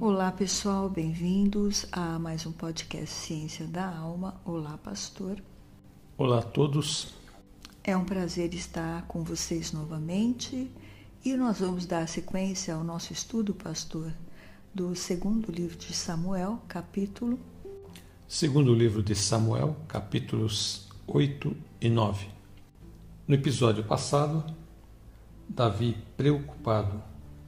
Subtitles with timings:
[0.00, 4.40] Olá pessoal, bem-vindos a mais um podcast Ciência da Alma.
[4.44, 5.42] Olá, pastor.
[6.16, 7.14] Olá a todos.
[7.82, 10.70] É um prazer estar com vocês novamente
[11.24, 14.12] e nós vamos dar sequência ao nosso estudo, pastor,
[14.72, 17.36] do segundo livro de Samuel, capítulo.
[18.28, 22.28] Segundo livro de Samuel, capítulos 8 e 9.
[23.26, 24.44] No episódio passado,
[25.48, 27.02] Davi, preocupado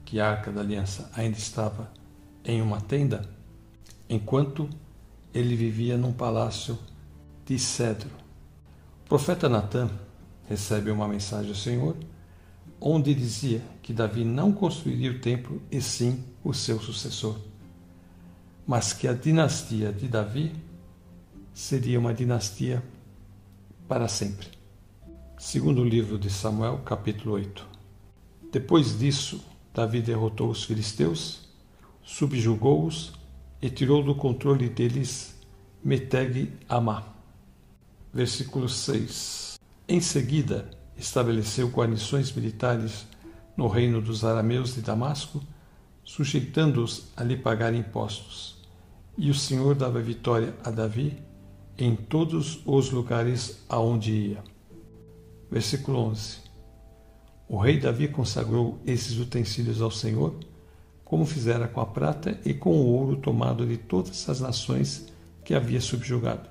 [0.04, 1.99] que a arca da aliança ainda estava
[2.44, 3.28] em uma tenda,
[4.08, 4.68] enquanto
[5.32, 6.78] ele vivia num palácio
[7.46, 8.10] de cedro.
[9.04, 9.90] O profeta Natã
[10.48, 11.96] recebe uma mensagem do Senhor,
[12.80, 17.38] onde dizia que Davi não construiria o templo e sim o seu sucessor,
[18.66, 20.52] mas que a dinastia de Davi
[21.52, 22.82] seria uma dinastia
[23.86, 24.48] para sempre.
[25.38, 27.66] Segundo o livro de Samuel, capítulo 8.
[28.52, 31.49] Depois disso, Davi derrotou os filisteus
[32.02, 33.12] subjugou-os
[33.60, 35.38] e tirou do controle deles
[35.82, 37.04] Meteg Amá.
[38.12, 39.58] Versículo 6.
[39.88, 43.06] Em seguida, estabeleceu guarnições militares
[43.56, 45.42] no reino dos arameus de Damasco,
[46.04, 48.58] sujeitando-os a lhe pagar impostos.
[49.16, 51.22] E o Senhor dava vitória a Davi
[51.76, 54.44] em todos os lugares aonde ia.
[55.50, 56.38] Versículo 11.
[57.48, 60.38] O rei Davi consagrou esses utensílios ao Senhor
[61.10, 65.54] como fizera com a prata e com o ouro tomado de todas as nações que
[65.54, 66.48] havia subjugado: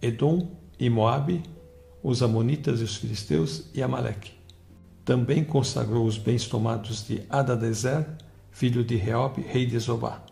[0.00, 0.48] Edom
[0.80, 1.42] e Moabe,
[2.02, 4.32] os Amonitas e os Filisteus e Amaleque.
[5.04, 8.06] Também consagrou os bens tomados de Adadezer,
[8.50, 10.24] filho de Reob, rei de Zobá.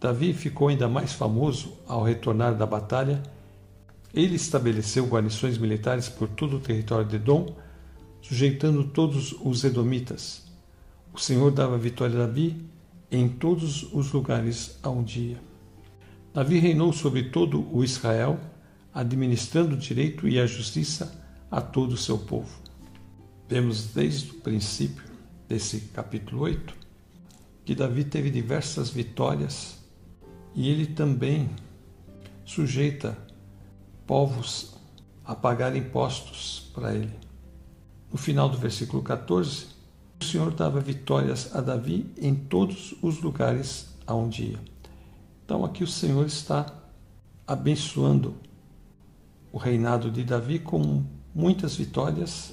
[0.00, 3.22] Davi ficou ainda mais famoso ao retornar da batalha.
[4.14, 7.54] Ele estabeleceu guarnições militares por todo o território de Edom,
[8.22, 10.48] sujeitando todos os edomitas.
[11.12, 12.69] O Senhor dava vitória a Davi
[13.10, 15.42] em todos os lugares aonde ia.
[16.32, 18.38] Davi reinou sobre todo o Israel,
[18.94, 21.20] administrando o direito e a justiça
[21.50, 22.60] a todo o seu povo.
[23.48, 25.02] Vemos desde o princípio
[25.48, 26.74] desse capítulo 8
[27.64, 29.78] que Davi teve diversas vitórias
[30.54, 31.50] e ele também
[32.44, 33.16] sujeita
[34.06, 34.74] povos
[35.24, 37.14] a pagar impostos para ele.
[38.10, 39.66] No final do versículo 14,
[40.20, 44.60] o Senhor dava vitórias a Davi em todos os lugares aonde ia.
[45.44, 46.66] Então aqui o Senhor está
[47.46, 48.34] abençoando
[49.50, 51.02] o reinado de Davi com
[51.34, 52.52] muitas vitórias.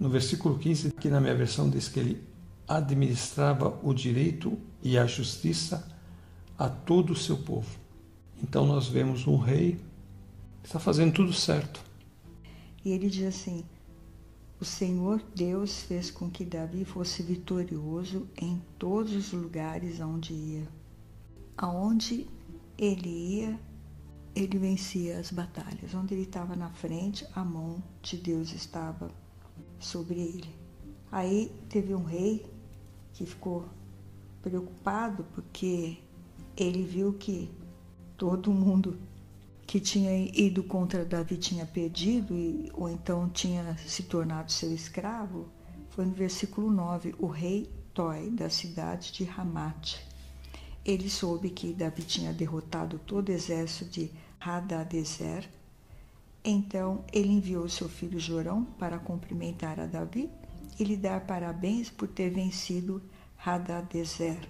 [0.00, 2.22] No versículo 15, que na minha versão diz que ele
[2.66, 5.86] administrava o direito e a justiça
[6.58, 7.78] a todo o seu povo.
[8.42, 9.78] Então nós vemos um rei
[10.62, 11.80] que está fazendo tudo certo.
[12.84, 13.64] E ele diz assim:
[14.58, 20.68] o Senhor Deus fez com que Davi fosse vitorioso em todos os lugares aonde ia.
[21.58, 22.26] Aonde
[22.78, 23.60] ele ia,
[24.34, 25.94] ele vencia as batalhas.
[25.94, 29.10] Onde ele estava na frente, a mão de Deus estava
[29.78, 30.54] sobre ele.
[31.12, 32.50] Aí teve um rei
[33.12, 33.66] que ficou
[34.40, 35.98] preocupado porque
[36.56, 37.50] ele viu que
[38.16, 38.98] todo mundo
[39.66, 45.48] que tinha ido contra Davi tinha perdido, e, ou então tinha se tornado seu escravo,
[45.90, 50.06] foi no versículo 9, o rei Toi, da cidade de Ramate.
[50.84, 55.48] Ele soube que Davi tinha derrotado todo o exército de Hadadezer.
[56.44, 60.30] Então ele enviou seu filho Jorão para cumprimentar a Davi
[60.78, 63.02] e lhe dar parabéns por ter vencido
[63.44, 64.46] Hadadezer.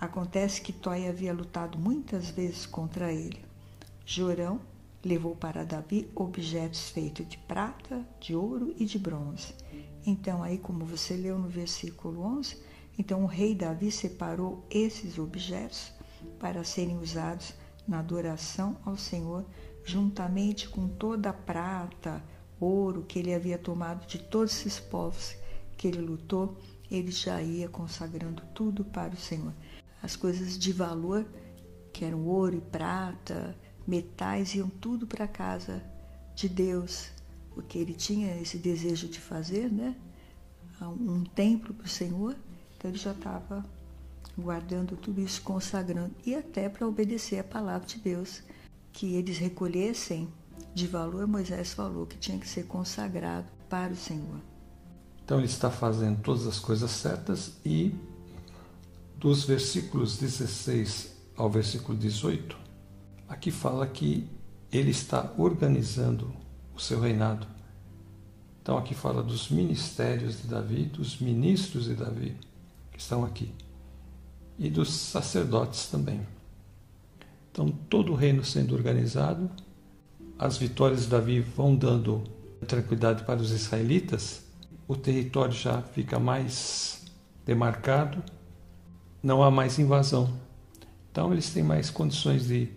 [0.00, 3.49] Acontece que Toi havia lutado muitas vezes contra ele.
[4.12, 4.60] Jorão
[5.04, 9.54] levou para Davi objetos feitos de prata, de ouro e de bronze.
[10.04, 12.60] Então, aí, como você leu no versículo 11,
[12.98, 15.92] então o rei Davi separou esses objetos
[16.40, 17.54] para serem usados
[17.86, 19.46] na adoração ao Senhor,
[19.84, 22.20] juntamente com toda a prata,
[22.58, 25.36] ouro que ele havia tomado de todos esses povos
[25.76, 26.58] que ele lutou,
[26.90, 29.54] ele já ia consagrando tudo para o Senhor.
[30.02, 31.24] As coisas de valor,
[31.92, 35.82] que eram ouro e prata, metais iam tudo para casa
[36.34, 37.10] de Deus,
[37.54, 39.94] porque ele tinha esse desejo de fazer, né?
[40.82, 42.34] Um templo para o Senhor,
[42.76, 43.64] então ele já estava
[44.38, 48.42] guardando tudo isso, consagrando, e até para obedecer a palavra de Deus,
[48.92, 50.28] que eles recolhessem
[50.74, 54.40] de valor, Moisés falou que tinha que ser consagrado para o Senhor.
[55.24, 57.94] Então ele está fazendo todas as coisas certas e
[59.16, 62.56] dos versículos 16 ao versículo 18,
[63.30, 64.28] Aqui fala que
[64.72, 66.34] ele está organizando
[66.74, 67.46] o seu reinado.
[68.60, 72.36] Então aqui fala dos ministérios de Davi, dos ministros de Davi
[72.90, 73.54] que estão aqui.
[74.58, 76.20] e dos sacerdotes também.
[77.50, 79.50] Então, todo o reino sendo organizado,
[80.38, 82.22] as vitórias de Davi vão dando
[82.66, 84.42] tranquilidade para os israelitas,
[84.86, 87.06] o território já fica mais
[87.46, 88.22] demarcado,
[89.22, 90.30] não há mais invasão.
[91.10, 92.68] Então, eles têm mais condições de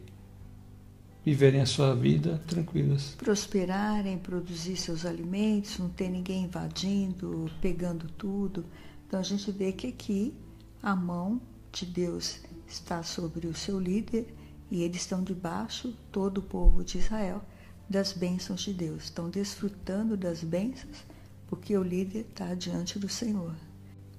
[1.25, 3.15] viverem a sua vida tranquilas.
[3.17, 8.65] Prosperarem, produzir seus alimentos, não ter ninguém invadindo, pegando tudo.
[9.07, 10.33] Então, a gente vê que aqui
[10.81, 11.41] a mão
[11.71, 14.33] de Deus está sobre o seu líder
[14.69, 17.41] e eles estão debaixo, todo o povo de Israel,
[17.89, 19.05] das bênçãos de Deus.
[19.05, 21.03] Estão desfrutando das bênçãos
[21.47, 23.53] porque o líder está diante do Senhor,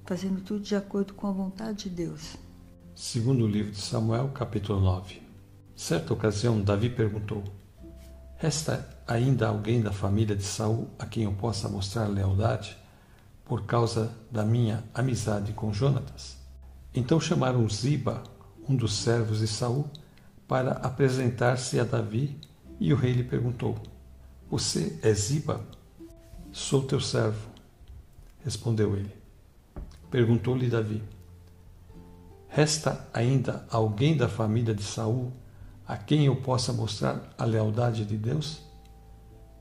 [0.05, 2.37] fazendo tudo de acordo com a vontade de Deus.
[2.95, 5.24] Segundo o livro de Samuel, capítulo 9.
[5.75, 7.43] Certa ocasião, Davi perguntou:
[8.37, 12.77] Resta ainda alguém da família de Saul a quem eu possa mostrar lealdade
[13.43, 16.37] por causa da minha amizade com Jonatas?
[16.93, 18.23] Então chamaram Ziba,
[18.69, 19.85] um dos servos de Saul,
[20.47, 22.39] para apresentar-se a Davi,
[22.79, 23.77] e o rei lhe perguntou:
[24.49, 25.59] Você é Ziba?
[26.53, 27.49] Sou teu servo,
[28.45, 29.13] respondeu ele.
[30.09, 31.03] Perguntou-lhe Davi:
[32.47, 35.33] Resta ainda alguém da família de Saul
[35.87, 38.61] a quem eu possa mostrar a lealdade de Deus?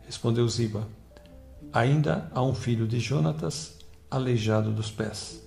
[0.07, 0.87] Respondeu Ziba:
[1.73, 3.79] Ainda há um filho de Jonatas,
[4.11, 5.43] aleijado dos pés.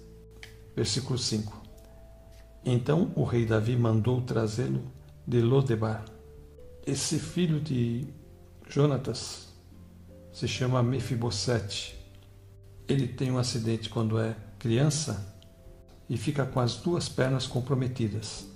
[0.76, 1.62] Versículo 5.
[2.66, 4.84] Então o rei Davi mandou trazê-lo
[5.26, 6.04] de Lodebar.
[6.86, 8.08] Esse filho de
[8.70, 9.48] Jonatas
[10.32, 11.98] se chama Mefibosete.
[12.88, 15.36] Ele tem um acidente quando é criança
[16.10, 18.48] e fica com as duas pernas comprometidas.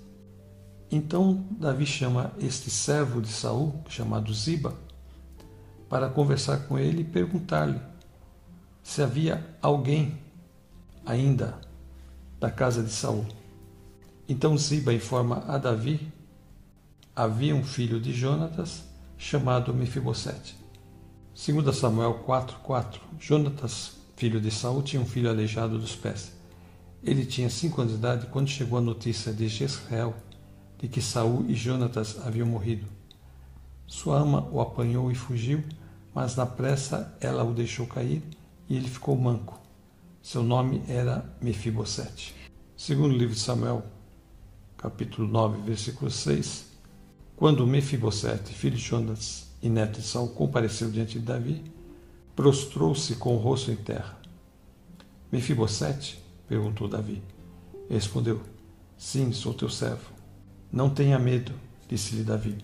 [0.91, 4.75] Então Davi chama este servo de Saul, chamado Ziba,
[5.87, 7.79] para conversar com ele e perguntar-lhe
[8.83, 10.19] se havia alguém
[11.05, 11.61] ainda
[12.41, 13.25] da casa de Saul.
[14.27, 16.11] Então Ziba informa a Davi:
[17.15, 18.83] havia um filho de Jonatas
[19.17, 20.57] chamado Mefibosete.
[21.33, 26.33] Segundo Samuel 4:4, Jonatas, filho de Saul, tinha um filho aleijado dos pés.
[27.01, 30.13] Ele tinha cinco anos de idade quando chegou a notícia de Jezreel
[30.81, 32.87] de que Saul e Jonatas haviam morrido.
[33.85, 35.63] Sua ama o apanhou e fugiu,
[36.13, 38.23] mas na pressa ela o deixou cair
[38.67, 39.59] e ele ficou manco.
[40.23, 42.33] Seu nome era Mefibosete.
[42.75, 43.83] Segundo o livro de Samuel
[44.75, 46.65] capítulo 9, versículo 6,
[47.35, 51.63] quando Mefibosete, filho de Jonas e neto de Saul, compareceu diante de Davi,
[52.35, 54.19] prostrou-se com o rosto em terra.
[55.31, 56.19] Mefibosete?
[56.47, 57.21] perguntou Davi.
[57.89, 58.41] Respondeu:
[58.97, 60.20] Sim, sou teu servo.
[60.71, 61.51] Não tenha medo,
[61.87, 62.57] disse-lhe Davi,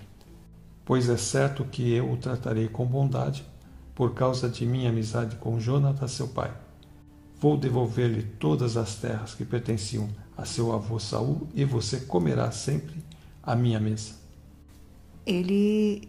[0.85, 3.45] pois é certo que eu o tratarei com bondade
[3.93, 6.55] por causa de minha amizade com Jonatas, seu pai.
[7.39, 10.07] Vou devolver-lhe todas as terras que pertenciam
[10.37, 12.95] a seu avô Saul e você comerá sempre
[13.43, 14.15] a minha mesa.
[15.25, 16.07] Ele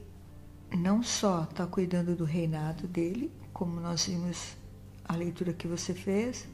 [0.76, 4.56] não só está cuidando do reinado dele, como nós vimos
[5.04, 6.46] a leitura que você fez,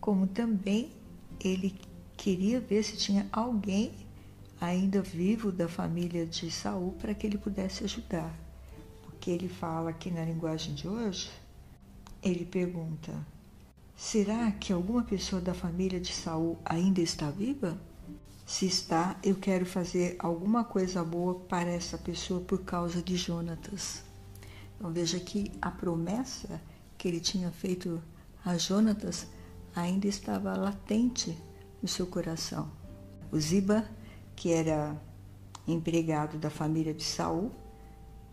[0.00, 0.90] como também
[1.38, 1.74] ele
[2.16, 3.92] queria ver se tinha alguém
[4.60, 8.34] ainda vivo da família de Saul para que ele pudesse ajudar.
[9.02, 11.30] Porque ele fala aqui na linguagem de hoje,
[12.22, 13.14] ele pergunta:
[13.96, 17.78] Será que alguma pessoa da família de Saul ainda está viva?
[18.46, 24.02] Se está, eu quero fazer alguma coisa boa para essa pessoa por causa de Jonatas.
[24.76, 26.60] Então veja que a promessa
[26.96, 28.02] que ele tinha feito
[28.44, 29.26] a Jonatas
[29.74, 31.36] ainda estava latente
[31.82, 32.70] no seu coração.
[33.30, 33.84] O Ziba,
[34.38, 34.96] que era
[35.66, 37.50] empregado da família de Saul,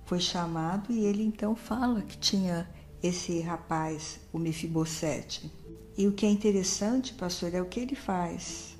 [0.06, 2.70] foi chamado e ele então fala que tinha
[3.02, 5.52] esse rapaz, o Mefibosete.
[5.98, 8.78] E o que é interessante, pastor, é o que ele faz.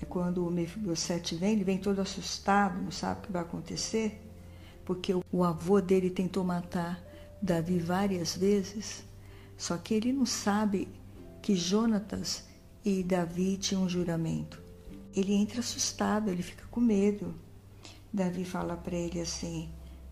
[0.00, 4.18] É quando o Mefibosete vem, ele vem todo assustado, não sabe o que vai acontecer,
[4.82, 7.04] porque o avô dele tentou matar
[7.42, 9.04] Davi várias vezes,
[9.58, 10.88] só que ele não sabe
[11.42, 12.44] que Jonatas
[12.82, 14.61] e Davi tinham um juramento.
[15.14, 17.34] Ele entra assustado, ele fica com medo.
[18.12, 19.68] Davi fala para ele assim: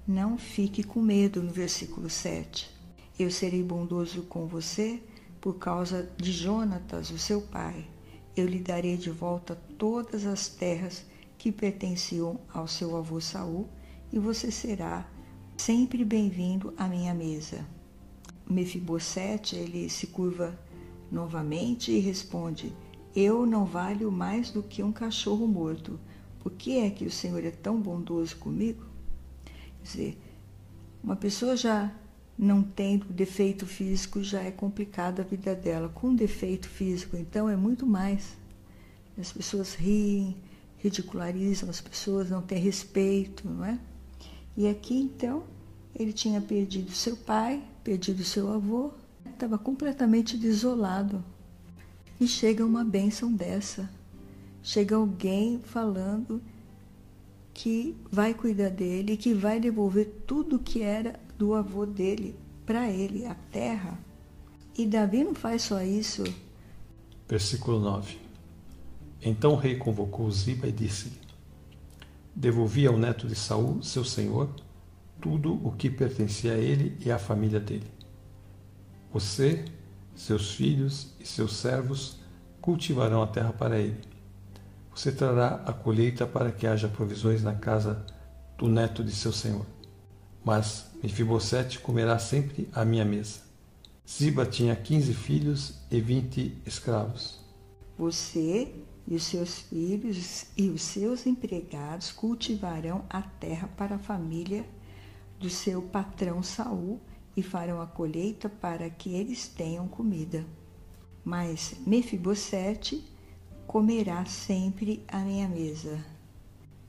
[0.06, 2.80] Não fique com medo, no versículo 7
[3.22, 5.02] eu serei bondoso com você
[5.40, 7.86] por causa de Jonatas, o seu pai.
[8.34, 11.04] Eu lhe darei de volta todas as terras
[11.36, 13.68] que pertenciam ao seu avô Saul,
[14.12, 15.06] e você será
[15.56, 17.66] sempre bem-vindo à minha mesa.
[18.48, 20.58] Mefibosete, ele se curva
[21.12, 22.74] novamente e responde:
[23.14, 25.98] Eu não valho mais do que um cachorro morto.
[26.40, 28.84] Por que é que o Senhor é tão bondoso comigo?
[29.44, 30.18] Quer dizer,
[31.02, 31.92] uma pessoa já
[32.38, 35.88] não tendo defeito físico, já é complicada a vida dela.
[35.88, 38.38] Com defeito físico, então, é muito mais.
[39.18, 40.36] As pessoas riem,
[40.78, 43.78] ridicularizam as pessoas, não têm respeito, não é?
[44.56, 45.44] E aqui então
[45.94, 48.92] ele tinha perdido seu pai, perdido seu avô,
[49.30, 51.22] estava completamente desolado.
[52.20, 53.88] E chega uma bênção dessa.
[54.62, 56.42] Chega alguém falando
[57.54, 62.36] que vai cuidar dele, que vai devolver tudo que era do avô dele
[62.66, 63.98] para ele, a terra.
[64.76, 66.22] E Davi não faz só isso.
[67.28, 68.18] Versículo 9.
[69.22, 71.18] Então o rei convocou Ziba e disse-lhe:
[72.34, 74.48] Devolvi ao neto de Saul, seu senhor,
[75.20, 77.86] tudo o que pertencia a ele e à família dele.
[79.12, 79.64] Você,
[80.20, 82.18] seus filhos e seus servos
[82.60, 84.00] cultivarão a terra para ele.
[84.94, 88.04] Você trará a colheita para que haja provisões na casa
[88.58, 89.64] do neto de seu senhor.
[90.44, 93.40] Mas Mefibosete comerá sempre à minha mesa.
[94.06, 97.40] Ziba tinha quinze filhos e vinte escravos.
[97.96, 98.74] Você
[99.06, 104.66] e os seus filhos e os seus empregados cultivarão a terra para a família
[105.38, 107.00] do seu patrão Saul
[107.36, 110.44] e farão a colheita para que eles tenham comida.
[111.24, 113.04] Mas Mefibosete
[113.66, 116.04] comerá sempre à minha mesa.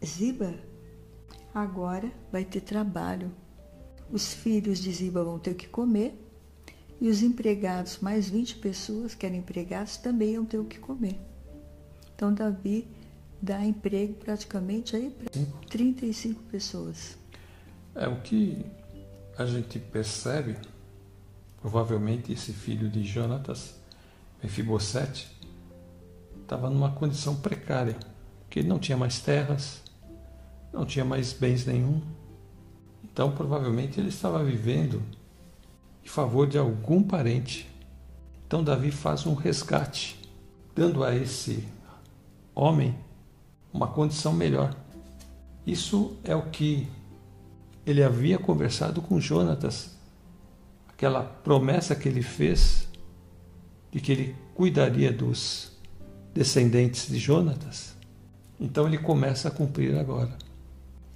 [0.04, 0.56] Ziba
[1.54, 3.32] agora vai ter trabalho.
[4.12, 6.18] Os filhos de Ziba vão ter que comer
[7.00, 11.20] e os empregados, mais 20 pessoas que eram empregados, também iam ter o que comer.
[12.16, 12.88] Então Davi
[13.42, 15.30] dá emprego praticamente aí para
[15.68, 17.18] 35 pessoas.
[17.96, 18.64] É o que
[19.42, 20.56] a gente percebe,
[21.62, 23.76] provavelmente esse filho de Jonatas,
[24.42, 25.36] Mefibosete,
[26.42, 27.98] estava numa condição precária,
[28.42, 29.82] porque ele não tinha mais terras,
[30.74, 32.02] não tinha mais bens nenhum.
[33.04, 35.02] Então, provavelmente ele estava vivendo
[36.04, 37.70] em favor de algum parente.
[38.46, 40.20] Então Davi faz um resgate,
[40.76, 41.68] dando a esse
[42.54, 42.98] homem
[43.72, 44.76] uma condição melhor.
[45.66, 46.88] Isso é o que
[47.86, 49.92] ele havia conversado com Jonatas,
[50.88, 52.88] aquela promessa que ele fez
[53.92, 55.72] de que ele cuidaria dos
[56.34, 57.96] descendentes de Jonatas.
[58.60, 60.38] Então ele começa a cumprir agora.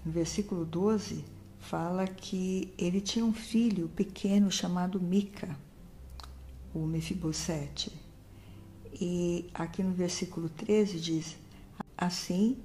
[0.03, 1.23] No versículo 12
[1.59, 5.55] fala que ele tinha um filho pequeno chamado Mica,
[6.73, 7.91] o Mefibosete.
[8.99, 11.37] E aqui no versículo 13 diz:
[11.97, 12.57] Assim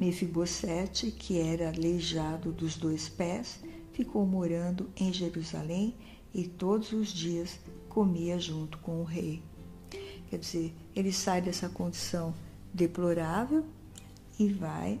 [0.00, 3.60] Mefibosete, que era aleijado dos dois pés,
[3.92, 5.94] ficou morando em Jerusalém
[6.32, 9.42] e todos os dias comia junto com o rei.
[10.30, 12.34] Quer dizer, ele sai dessa condição
[12.72, 13.66] deplorável
[14.38, 14.98] e vai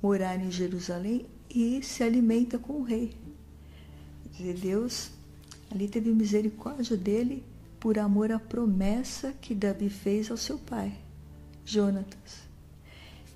[0.00, 3.16] morar em Jerusalém e se alimenta com o rei.
[4.36, 5.10] Quer dizer, Deus
[5.68, 7.44] ali teve misericórdia dele
[7.80, 10.96] por amor à promessa que Davi fez ao seu pai,
[11.64, 12.47] Jonatas.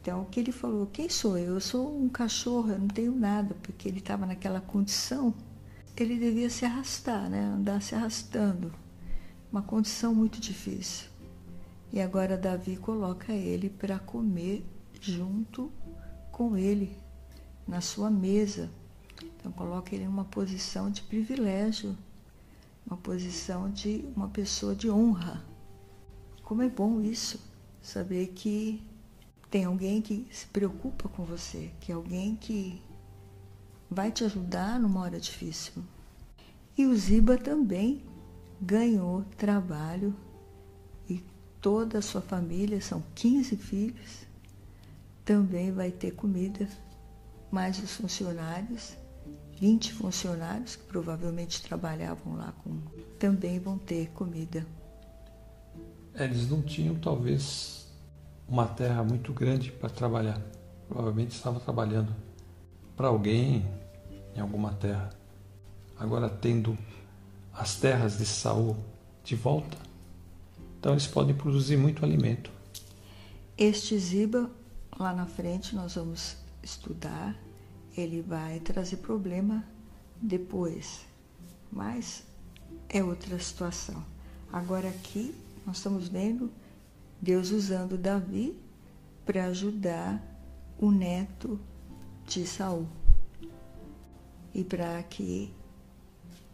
[0.02, 0.88] Então, o que ele falou?
[0.88, 1.54] Quem sou eu?
[1.54, 5.32] Eu sou um cachorro, eu não tenho nada, porque ele estava naquela condição.
[5.96, 7.40] Ele devia se arrastar, né?
[7.40, 8.74] andar se arrastando.
[9.52, 11.08] Uma condição muito difícil.
[11.92, 14.66] E agora Davi coloca ele para comer
[15.00, 15.70] junto
[16.32, 16.96] com ele,
[17.64, 18.68] na sua mesa.
[19.22, 21.96] Então, coloca ele em uma posição de privilégio,
[22.84, 25.44] uma posição de uma pessoa de honra.
[26.42, 27.38] Como é bom isso,
[27.80, 28.82] saber que
[29.52, 32.80] tem alguém que se preocupa com você, que é alguém que
[33.90, 35.84] vai te ajudar numa hora difícil.
[36.76, 38.02] E o Ziba também
[38.58, 40.16] ganhou trabalho
[41.06, 41.22] e
[41.60, 44.26] toda a sua família, são 15 filhos,
[45.22, 46.66] também vai ter comida,
[47.50, 48.96] mais os funcionários,
[49.60, 52.80] 20 funcionários que provavelmente trabalhavam lá com,
[53.18, 54.66] também vão ter comida.
[56.14, 57.81] Eles não tinham talvez
[58.52, 60.38] uma terra muito grande para trabalhar.
[60.86, 62.14] Provavelmente estava trabalhando
[62.94, 63.66] para alguém
[64.36, 65.08] em alguma terra.
[65.98, 66.76] Agora tendo
[67.54, 68.76] as terras de Saul
[69.24, 69.78] de volta,
[70.78, 72.50] então eles podem produzir muito alimento.
[73.56, 74.50] Este Ziba,
[74.98, 77.34] lá na frente nós vamos estudar,
[77.96, 79.64] ele vai trazer problema
[80.20, 81.06] depois,
[81.70, 82.22] mas
[82.86, 84.04] é outra situação.
[84.52, 86.50] Agora aqui nós estamos vendo
[87.22, 88.58] Deus usando Davi
[89.24, 90.20] para ajudar
[90.76, 91.60] o neto
[92.26, 92.88] de Saul
[94.52, 95.54] e para que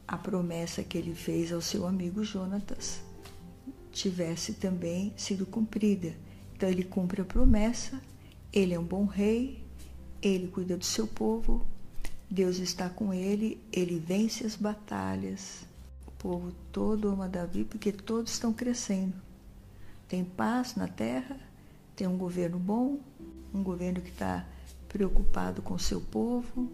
[0.06, 3.00] a promessa que ele fez ao seu amigo Jonatas
[3.90, 6.14] tivesse também sido cumprida.
[6.54, 7.98] Então ele cumpre a promessa,
[8.52, 9.64] ele é um bom rei,
[10.20, 11.66] ele cuida do seu povo,
[12.30, 15.66] Deus está com ele, ele vence as batalhas.
[16.06, 19.27] O povo todo ama Davi porque todos estão crescendo.
[20.08, 21.38] Tem paz na terra,
[21.94, 22.98] tem um governo bom,
[23.52, 24.46] um governo que está
[24.88, 26.72] preocupado com o seu povo,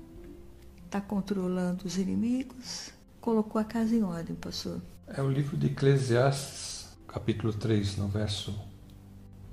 [0.86, 4.80] está controlando os inimigos, colocou a casa em ordem, pastor.
[5.08, 8.54] É o livro de Eclesiastes, capítulo 3, no verso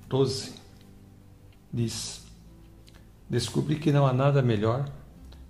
[0.08, 0.54] 12,
[1.74, 2.22] diz:
[3.28, 4.88] Descobri que não há nada melhor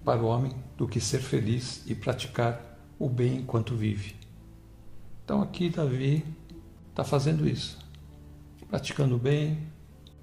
[0.06, 4.16] para o homem do que ser feliz e praticar o bem enquanto vive.
[5.26, 6.24] Então aqui Davi
[6.90, 7.81] está fazendo isso,
[8.72, 9.58] praticando bem,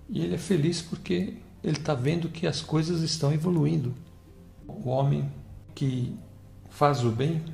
[0.09, 3.95] e ele é feliz porque ele está vendo que as coisas estão evoluindo.
[4.67, 5.31] O homem
[5.75, 6.17] que
[6.71, 7.45] faz o bem,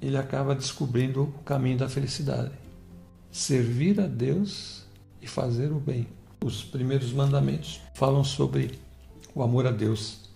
[0.00, 2.52] ele acaba descobrindo o caminho da felicidade.
[3.30, 4.86] Servir a Deus
[5.20, 6.06] e fazer o bem.
[6.42, 8.78] Os primeiros mandamentos falam sobre
[9.34, 10.30] o amor a Deus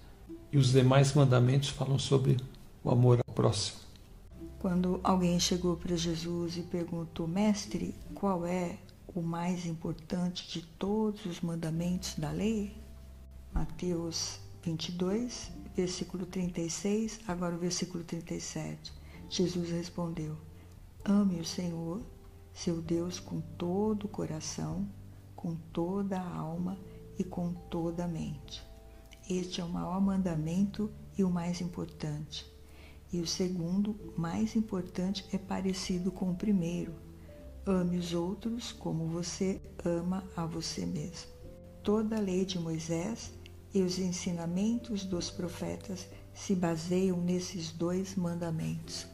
[0.52, 2.36] e os demais mandamentos falam sobre
[2.84, 3.78] o amor ao próximo.
[4.58, 8.76] Quando alguém chegou para Jesus e perguntou, Mestre, qual é
[9.14, 12.76] o mais importante de todos os mandamentos da lei?
[13.52, 18.92] Mateus 22, versículo 36, agora o versículo 37.
[19.30, 20.36] Jesus respondeu:
[21.04, 22.02] Ame o Senhor,
[22.52, 24.88] seu Deus, com todo o coração,
[25.36, 26.76] com toda a alma
[27.16, 28.62] e com toda a mente.
[29.30, 32.44] Este é o maior mandamento e o mais importante.
[33.12, 37.03] E o segundo, mais importante, é parecido com o primeiro
[37.66, 41.30] Ame os outros como você ama a você mesmo.
[41.82, 43.32] Toda a lei de Moisés
[43.72, 49.06] e os ensinamentos dos profetas se baseiam nesses dois mandamentos.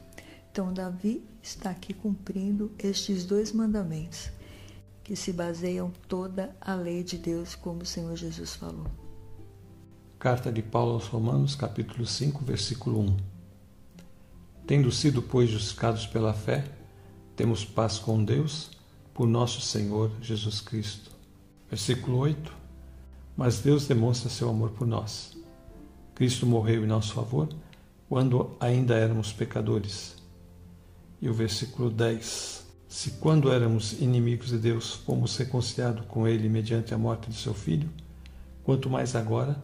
[0.51, 4.31] Então, Davi está aqui cumprindo estes dois mandamentos,
[5.05, 8.87] que se baseiam toda a lei de Deus, como o Senhor Jesus falou.
[10.19, 13.17] Carta de Paulo aos Romanos, capítulo 5, versículo 1.
[14.67, 16.80] Tendo sido, pois, justificados pela fé,
[17.37, 18.71] temos paz com Deus
[19.15, 21.11] por nosso Senhor Jesus Cristo.
[21.69, 22.53] Versículo 8.
[23.37, 25.37] Mas Deus demonstra seu amor por nós.
[26.15, 27.49] Cristo morreu em nosso favor
[28.09, 30.17] quando ainda éramos pecadores.
[31.23, 32.67] E o versículo 10.
[32.89, 37.55] Se quando éramos inimigos de Deus fomos reconciliados com Ele mediante a morte de seu
[37.55, 37.89] Filho,
[38.65, 39.61] quanto mais agora,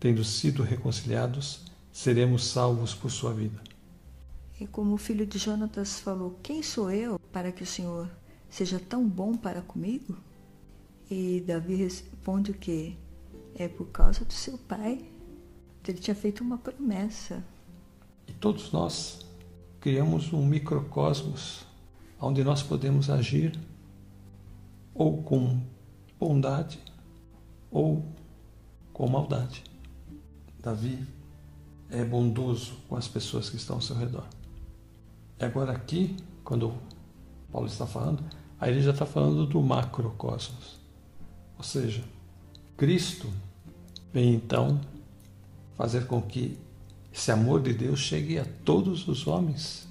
[0.00, 1.60] tendo sido reconciliados,
[1.92, 3.71] seremos salvos por sua vida.
[4.62, 8.08] E como o filho de Jonatas falou: Quem sou eu para que o Senhor
[8.48, 10.16] seja tão bom para comigo?
[11.10, 12.96] E Davi responde o que?
[13.56, 15.04] É por causa do seu pai.
[15.84, 17.44] Ele tinha feito uma promessa.
[18.28, 19.26] E todos nós
[19.80, 21.66] criamos um microcosmos
[22.20, 23.58] onde nós podemos agir
[24.94, 25.60] ou com
[26.20, 26.78] bondade
[27.68, 28.06] ou
[28.92, 29.64] com maldade.
[30.60, 31.04] Davi
[31.90, 34.24] é bondoso com as pessoas que estão ao seu redor.
[35.42, 36.72] E agora aqui, quando
[37.50, 38.22] Paulo está falando,
[38.60, 40.78] aí ele já está falando do macrocosmos.
[41.58, 42.04] Ou seja,
[42.76, 43.28] Cristo
[44.12, 44.80] vem então
[45.74, 46.56] fazer com que
[47.12, 49.88] esse amor de Deus chegue a todos os homens.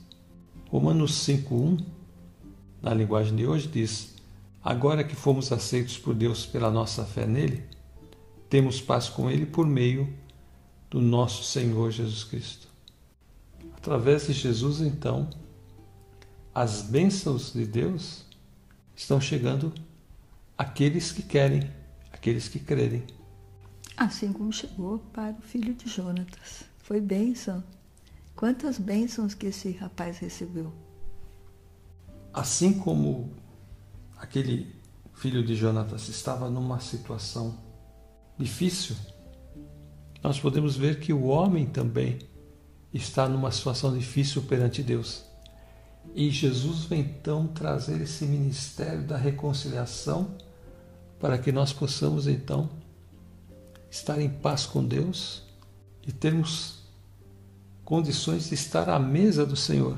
[0.70, 1.84] Romanos 5:1,
[2.82, 4.16] na linguagem de hoje, diz:
[4.64, 7.66] Agora que fomos aceitos por Deus pela nossa fé nele,
[8.50, 10.14] temos paz com ele por meio
[10.90, 12.70] do nosso Senhor Jesus Cristo.
[13.76, 15.28] Através de Jesus, então,
[16.54, 18.26] as bênçãos de Deus
[18.96, 19.74] estão chegando
[20.58, 21.72] àqueles que querem,
[22.12, 23.04] àqueles que crerem.
[23.96, 26.64] Assim como chegou para o filho de Jonatas.
[26.80, 27.64] Foi bênção.
[28.36, 30.74] Quantas bênçãos que esse rapaz recebeu.
[32.34, 33.34] Assim como
[34.18, 34.76] aquele
[35.14, 37.58] filho de Jonatas estava numa situação
[38.38, 38.96] difícil,
[40.24, 42.20] nós podemos ver que o homem também
[42.94, 45.31] está numa situação difícil perante Deus.
[46.14, 50.36] E Jesus vem então trazer esse ministério da reconciliação
[51.20, 52.70] para que nós possamos então
[53.90, 55.44] estar em paz com Deus
[56.06, 56.82] e termos
[57.84, 59.98] condições de estar à mesa do Senhor,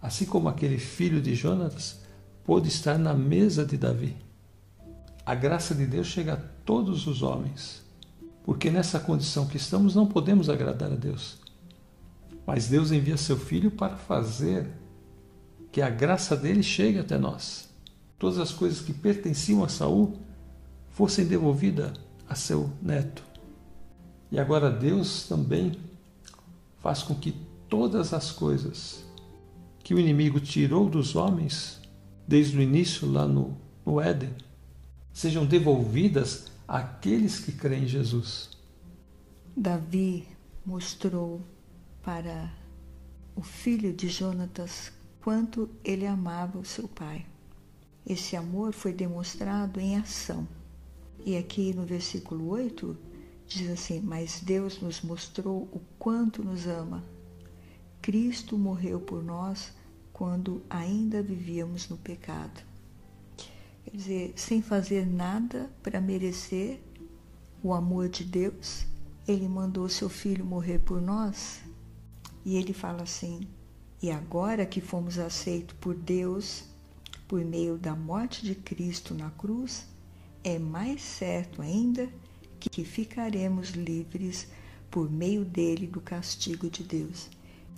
[0.00, 2.00] assim como aquele filho de Jonas
[2.44, 4.16] pôde estar na mesa de Davi.
[5.24, 7.82] A graça de Deus chega a todos os homens,
[8.44, 11.38] porque nessa condição que estamos não podemos agradar a Deus.
[12.44, 14.68] Mas Deus envia seu filho para fazer
[15.72, 17.70] que a graça dele chegue até nós.
[18.18, 20.18] Todas as coisas que pertenciam a Saul
[20.90, 21.92] fossem devolvidas
[22.28, 23.24] a seu neto.
[24.30, 25.72] E agora Deus também
[26.78, 27.34] faz com que
[27.68, 29.02] todas as coisas
[29.82, 31.80] que o inimigo tirou dos homens,
[32.28, 34.30] desde o início lá no, no Éden,
[35.12, 38.50] sejam devolvidas àqueles que creem em Jesus.
[39.56, 40.28] Davi
[40.64, 41.40] mostrou
[42.02, 42.52] para
[43.34, 47.24] o filho de Jonatas quanto ele amava o seu pai.
[48.04, 50.46] Esse amor foi demonstrado em ação.
[51.24, 52.96] E aqui no versículo 8
[53.46, 57.04] diz assim: Mas Deus nos mostrou o quanto nos ama.
[58.00, 59.72] Cristo morreu por nós
[60.12, 62.60] quando ainda vivíamos no pecado.
[63.84, 66.80] Quer dizer, sem fazer nada para merecer
[67.62, 68.86] o amor de Deus,
[69.26, 71.62] ele mandou seu filho morrer por nós.
[72.44, 73.46] E ele fala assim:
[74.02, 76.64] E agora que fomos aceitos por Deus
[77.28, 79.86] por meio da morte de Cristo na cruz,
[80.44, 82.06] é mais certo ainda
[82.60, 84.48] que ficaremos livres
[84.90, 87.30] por meio dele do castigo de Deus.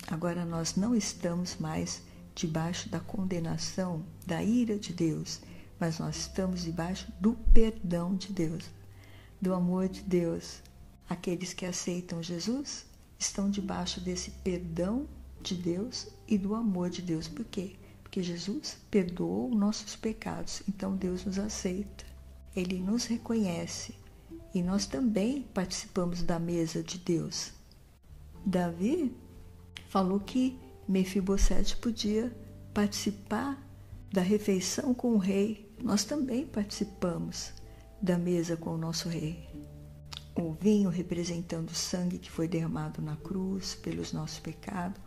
[0.08, 2.02] Agora nós não estamos mais
[2.34, 5.40] debaixo da condenação, da ira de Deus,
[5.78, 8.64] mas nós estamos debaixo do perdão de Deus,
[9.40, 10.60] do amor de Deus.
[11.08, 12.86] Aqueles que aceitam Jesus
[13.18, 15.06] estão debaixo desse perdão
[15.44, 17.28] de Deus e do amor de Deus.
[17.28, 17.76] Por quê?
[18.02, 22.04] Porque Jesus perdoou nossos pecados, então Deus nos aceita.
[22.56, 23.94] Ele nos reconhece
[24.54, 27.52] e nós também participamos da mesa de Deus.
[28.46, 29.14] Davi
[29.88, 32.34] falou que Mefibosete podia
[32.72, 33.60] participar
[34.12, 35.68] da refeição com o rei.
[35.82, 37.52] Nós também participamos
[38.00, 39.48] da mesa com o nosso rei.
[40.36, 45.00] O vinho representando o sangue que foi derramado na cruz pelos nossos pecados,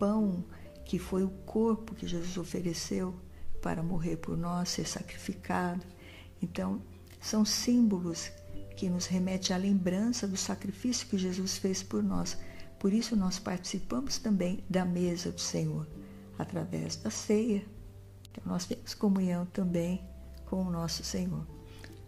[0.00, 0.42] pão
[0.84, 3.14] que foi o corpo que Jesus ofereceu
[3.62, 5.86] para morrer por nós, ser sacrificado.
[6.42, 6.82] Então,
[7.20, 8.32] são símbolos
[8.76, 12.36] que nos remete à lembrança do sacrifício que Jesus fez por nós.
[12.78, 15.86] Por isso nós participamos também da mesa do Senhor,
[16.38, 17.62] através da ceia.
[18.30, 20.02] Então nós temos comunhão também
[20.46, 21.46] com o nosso Senhor.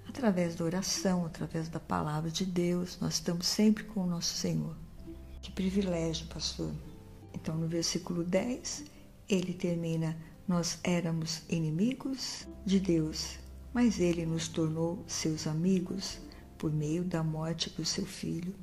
[0.09, 4.75] Através da oração, através da palavra de Deus, nós estamos sempre com o nosso Senhor.
[5.43, 6.73] Que privilégio, pastor.
[7.33, 8.85] Então no versículo 10,
[9.29, 10.17] ele termina:
[10.47, 13.39] Nós éramos inimigos de Deus,
[13.73, 16.19] mas ele nos tornou seus amigos
[16.59, 18.55] por meio da morte do seu filho.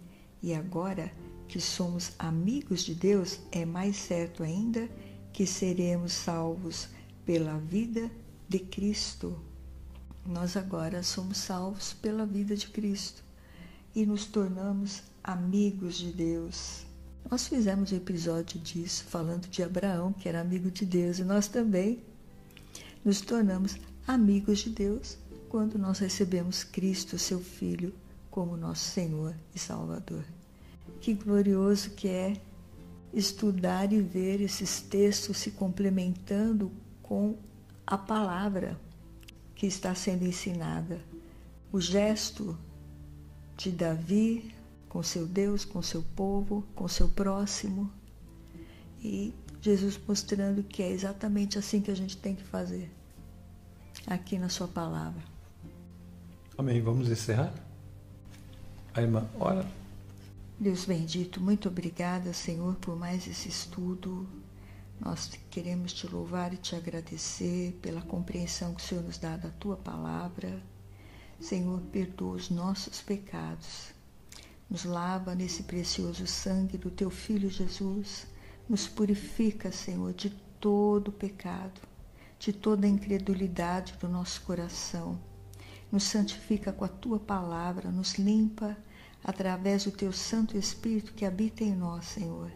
[0.42, 1.12] E agora
[1.48, 4.90] que somos amigos de Deus, é mais certo ainda
[5.34, 6.90] que seremos salvos
[7.26, 8.10] pela vida
[8.48, 9.38] de Cristo.
[10.26, 13.24] Nós agora somos salvos pela vida de Cristo
[13.96, 16.86] e nos tornamos amigos de Deus.
[17.30, 21.48] Nós fizemos um episódio disso, falando de Abraão, que era amigo de Deus, e nós
[21.48, 22.04] também
[23.04, 23.78] nos tornamos
[24.08, 27.94] amigos de Deus quando nós recebemos Cristo, seu Filho,
[28.30, 30.24] como nosso Senhor e Salvador.
[31.02, 32.40] Que glorioso que é
[33.14, 37.38] estudar e ver esses textos se complementando com
[37.86, 38.80] a palavra
[39.56, 41.02] que está sendo ensinada.
[41.72, 42.58] O gesto
[43.58, 44.54] de Davi
[44.90, 47.90] com seu Deus, com seu povo, com seu próximo.
[49.02, 52.92] E Jesus mostrando que é exatamente assim que a gente tem que fazer,
[54.08, 55.22] aqui na Sua palavra.
[56.58, 56.82] Amém.
[56.82, 57.54] Vamos encerrar?
[58.94, 59.66] A irmã, ora.
[60.60, 64.28] Deus bendito, muito obrigada, Senhor, por mais esse estudo.
[65.00, 69.50] Nós queremos te louvar e te agradecer pela compreensão que o Senhor nos dá da
[69.52, 70.62] tua palavra.
[71.40, 73.94] Senhor, perdoa os nossos pecados.
[74.70, 78.28] Nos lava nesse precioso sangue do teu filho Jesus.
[78.68, 80.30] Nos purifica, Senhor, de
[80.60, 81.82] todo pecado,
[82.38, 85.20] de toda incredulidade do nosso coração
[85.92, 88.78] nos santifica com a tua palavra, nos limpa
[89.24, 92.52] através do teu Santo Espírito que habita em nós, Senhor.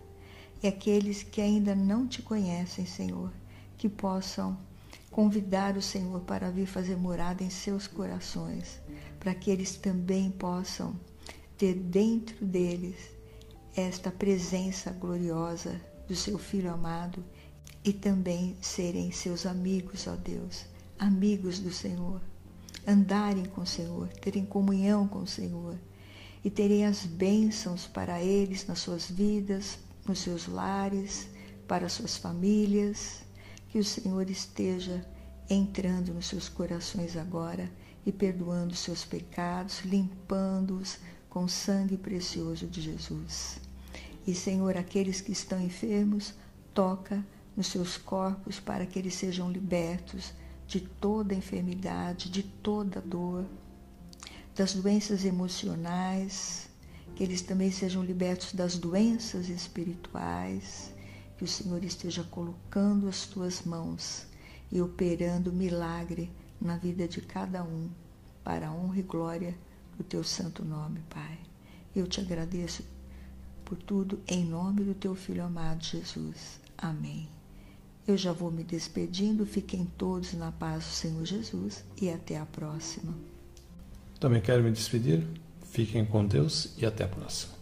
[0.62, 3.32] E aqueles que ainda não te conhecem, Senhor,
[3.78, 4.58] que possam
[5.12, 8.82] convidar o Senhor para vir fazer morada em seus corações,
[9.20, 10.96] para que eles também possam
[11.64, 12.98] ter dentro deles
[13.74, 17.24] esta presença gloriosa do seu Filho amado
[17.86, 20.66] e também serem seus amigos, ó Deus,
[21.00, 22.20] amigos do Senhor
[22.86, 25.78] andarem com o Senhor, terem comunhão com o Senhor
[26.44, 31.30] e terem as bênçãos para eles nas suas vidas, nos seus lares,
[31.66, 33.22] para suas famílias.
[33.70, 35.02] Que o Senhor esteja
[35.50, 37.72] entrando nos seus corações agora
[38.06, 40.98] e perdoando seus pecados, limpando-os
[41.34, 43.60] com o sangue precioso de Jesus.
[44.28, 46.36] E, Senhor, aqueles que estão enfermos,
[46.76, 47.26] toca
[47.58, 50.32] nos seus corpos para que eles sejam libertos
[50.68, 53.46] de toda enfermidade, de toda dor,
[54.56, 56.70] das doenças emocionais,
[57.16, 60.94] que eles também sejam libertos das doenças espirituais,
[61.36, 64.28] que o Senhor esteja colocando as tuas mãos
[64.72, 67.90] e operando milagre na vida de cada um,
[68.44, 69.56] para a honra e glória
[69.98, 71.40] do teu santo nome, Pai.
[71.96, 72.84] Eu te agradeço
[73.64, 76.60] por tudo em nome do teu filho amado Jesus.
[76.78, 77.30] Amém.
[78.08, 79.46] Eu já vou me despedindo.
[79.46, 83.14] Fiquem todos na paz do Senhor Jesus e até a próxima.
[84.20, 85.26] Também quero me despedir.
[85.64, 87.54] Fiquem com Deus e até a próxima.